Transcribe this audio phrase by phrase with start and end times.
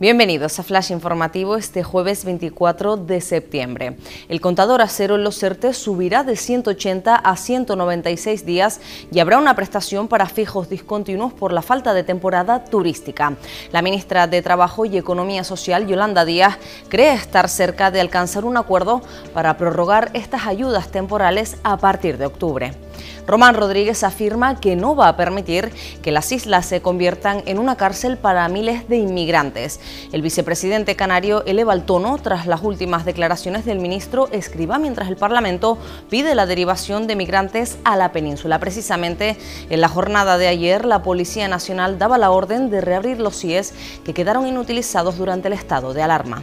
[0.00, 3.96] Bienvenidos a Flash Informativo este jueves 24 de septiembre.
[4.28, 8.80] El contador acero en los CERTES subirá de 180 a 196 días
[9.10, 13.34] y habrá una prestación para fijos discontinuos por la falta de temporada turística.
[13.72, 16.58] La ministra de Trabajo y Economía Social, Yolanda Díaz,
[16.88, 19.02] cree estar cerca de alcanzar un acuerdo
[19.34, 22.87] para prorrogar estas ayudas temporales a partir de octubre.
[23.26, 25.72] Román Rodríguez afirma que no va a permitir
[26.02, 29.80] que las islas se conviertan en una cárcel para miles de inmigrantes.
[30.12, 35.16] El vicepresidente canario eleva el tono tras las últimas declaraciones del ministro Escriba mientras el
[35.16, 35.78] Parlamento
[36.10, 38.58] pide la derivación de migrantes a la península.
[38.58, 39.36] Precisamente
[39.70, 43.74] en la jornada de ayer, la Policía Nacional daba la orden de reabrir los CIES
[44.04, 46.42] que quedaron inutilizados durante el estado de alarma.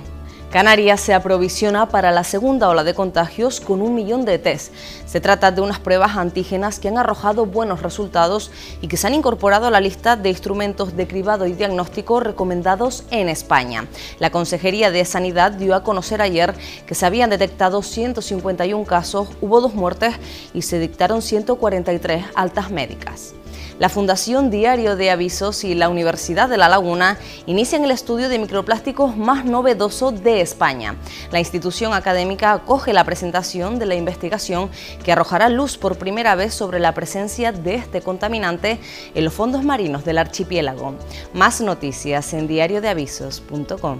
[0.55, 4.73] Canarias se aprovisiona para la segunda ola de contagios con un millón de test.
[5.05, 9.15] Se trata de unas pruebas antígenas que han arrojado buenos resultados y que se han
[9.15, 13.85] incorporado a la lista de instrumentos de cribado y diagnóstico recomendados en España.
[14.19, 16.55] La Consejería de Sanidad dio a conocer ayer
[16.87, 20.15] que se habían detectado 151 casos, hubo dos muertes
[20.53, 23.33] y se dictaron 143 altas médicas.
[23.77, 28.39] La Fundación Diario de Avisos y la Universidad de La Laguna inician el estudio de
[28.39, 30.95] microplásticos más novedoso de España.
[31.31, 34.69] La institución académica acoge la presentación de la investigación
[35.03, 38.79] que arrojará luz por primera vez sobre la presencia de este contaminante
[39.13, 40.95] en los fondos marinos del archipiélago.
[41.33, 43.99] Más noticias en diariodeavisos.com.